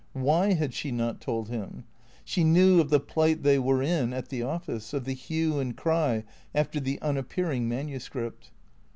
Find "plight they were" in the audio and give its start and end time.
2.99-3.83